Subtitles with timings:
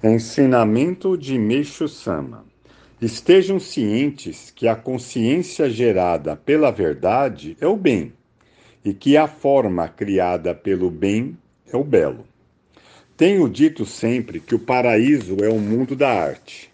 [0.00, 2.44] Ensinamento de Meixo Sama.
[3.02, 8.12] Estejam cientes que a consciência gerada pela verdade é o bem
[8.84, 12.24] e que a forma criada pelo bem é o belo.
[13.16, 16.70] Tenho dito sempre que o paraíso é o mundo da arte.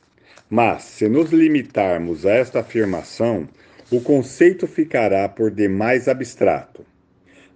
[0.50, 3.48] Mas, se nos limitarmos a esta afirmação,
[3.91, 6.84] o conceito ficará por demais abstrato.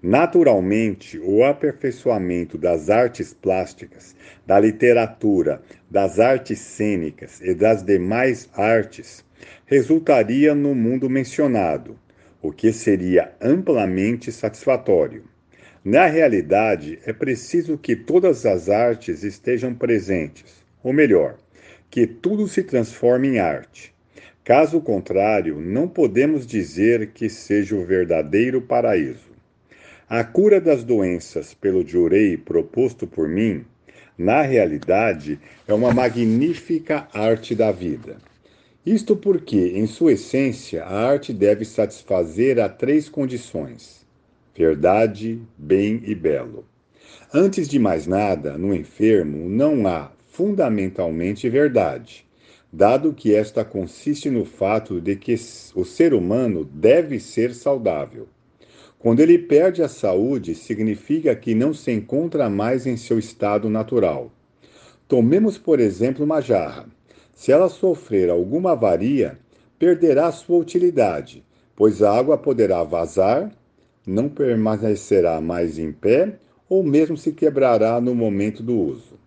[0.03, 4.15] Naturalmente, o aperfeiçoamento das artes plásticas,
[4.47, 5.61] da literatura,
[5.91, 9.25] das artes cênicas e das demais artes
[9.67, 11.99] resultaria no mundo mencionado,
[12.41, 15.25] o que seria amplamente satisfatório.
[15.85, 21.39] Na realidade, é preciso que todas as artes estejam presentes, ou melhor,
[21.91, 23.93] que tudo se transforme em arte.
[24.45, 29.38] Caso contrário, não podemos dizer que seja o verdadeiro paraíso.
[30.11, 33.67] A cura das doenças pelo Jurei proposto por mim,
[34.17, 38.17] na realidade, é uma magnífica arte da vida.
[38.87, 44.07] Isto porque, em sua essência, a arte deve satisfazer a três condições:
[44.57, 46.65] verdade, bem e belo.
[47.31, 52.25] Antes de mais nada, no enfermo não há fundamentalmente verdade,
[52.73, 55.35] dado que esta consiste no fato de que
[55.75, 58.27] o ser humano deve ser saudável.
[58.99, 64.33] Quando ele perde a saúde, significa que não se encontra mais em seu estado natural.
[65.07, 66.87] Tomemos, por exemplo, uma jarra.
[67.33, 69.39] Se ela sofrer alguma avaria,
[69.79, 71.45] perderá sua utilidade,
[71.77, 73.53] pois a água poderá vazar,
[74.05, 76.35] não permanecerá mais em pé
[76.69, 79.19] ou mesmo se quebrará no momento do uso.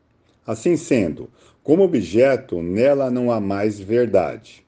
[0.45, 1.29] Assim sendo,
[1.63, 4.65] como objeto, nela não há mais verdade.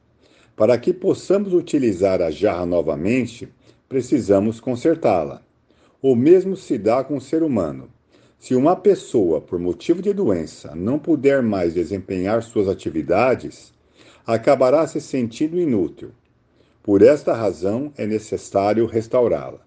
[0.55, 3.49] Para que possamos utilizar a jarra novamente,
[3.93, 5.43] precisamos consertá-la.
[6.01, 7.89] O mesmo se dá com o ser humano.
[8.39, 13.71] Se uma pessoa, por motivo de doença, não puder mais desempenhar suas atividades,
[14.25, 16.09] acabará se sentindo inútil.
[16.81, 19.61] Por esta razão é necessário restaurá-la.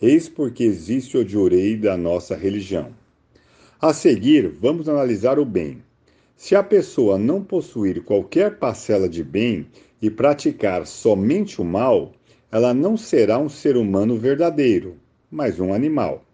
[0.00, 2.92] Eis porque existe o diurei da nossa religião.
[3.82, 5.82] A seguir, vamos analisar o bem.
[6.36, 9.66] Se a pessoa não possuir qualquer parcela de bem
[10.00, 12.12] e praticar somente o mal,
[12.50, 14.96] ela não será um ser humano verdadeiro,
[15.30, 16.24] mas um animal.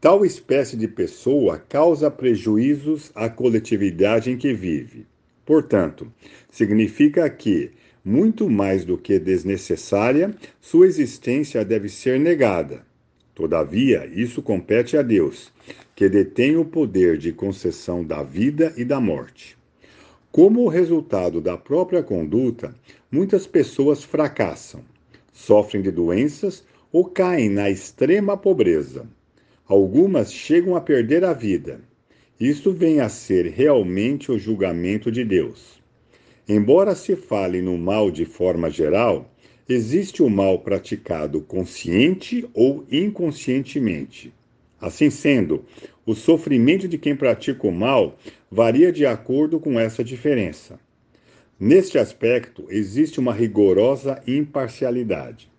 [0.00, 5.06] Tal espécie de pessoa causa prejuízos à coletividade em que vive.
[5.44, 6.10] Portanto,
[6.50, 7.72] significa que,
[8.04, 12.82] muito mais do que desnecessária, sua existência deve ser negada.
[13.34, 15.52] Todavia, isso compete a Deus,
[15.94, 19.58] que detém o poder de concessão da vida e da morte.
[20.30, 22.74] Como resultado da própria conduta,
[23.10, 24.82] muitas pessoas fracassam,
[25.46, 29.06] sofrem de doenças ou caem na extrema pobreza.
[29.66, 31.80] Algumas chegam a perder a vida.
[32.38, 35.80] Isto vem a ser realmente o julgamento de Deus.
[36.48, 39.30] Embora se fale no mal de forma geral,
[39.68, 44.32] existe o mal praticado consciente ou inconscientemente.
[44.80, 45.64] Assim sendo,
[46.04, 48.18] o sofrimento de quem pratica o mal
[48.50, 50.78] varia de acordo com essa diferença.
[51.62, 55.50] Neste aspecto, existe uma rigorosa imparcialidade.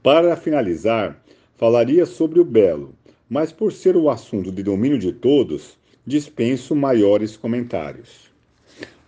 [0.00, 1.20] Para finalizar,
[1.56, 2.94] falaria sobre o belo,
[3.28, 5.76] mas por ser o assunto de domínio de todos,
[6.06, 8.30] dispenso maiores comentários.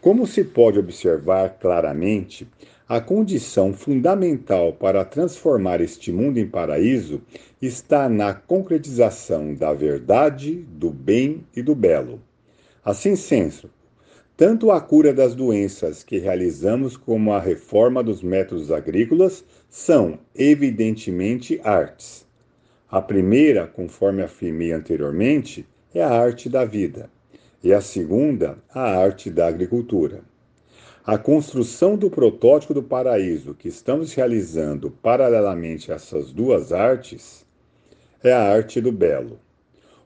[0.00, 2.44] Como se pode observar claramente,
[2.88, 7.22] a condição fundamental para transformar este mundo em paraíso
[7.62, 12.20] está na concretização da verdade, do bem e do belo.
[12.84, 13.70] Assim sendo,
[14.36, 21.60] tanto a cura das doenças que realizamos como a reforma dos métodos agrícolas são, evidentemente,
[21.62, 22.26] artes.
[22.90, 27.10] A primeira, conforme afirmei anteriormente, é a arte da vida,
[27.62, 30.20] e a segunda, a arte da agricultura.
[31.04, 37.44] A construção do protótipo do paraíso que estamos realizando paralelamente a essas duas artes
[38.22, 39.40] é a arte do belo.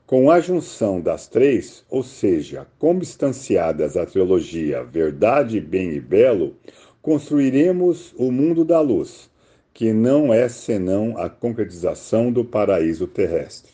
[0.07, 6.55] Com a junção das três, ou seja, consubstanciadas à trilogia Verdade, Bem e Belo,
[7.03, 9.29] construiremos o mundo da luz,
[9.75, 13.73] que não é senão a concretização do paraíso terrestre.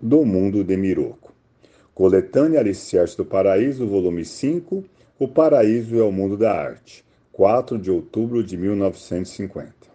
[0.00, 1.34] Do mundo de Miroco.
[1.94, 4.82] Coletânea Alicerce do Paraíso, volume 5,
[5.18, 9.89] O Paraíso é o Mundo da Arte, 4 de outubro de 1950.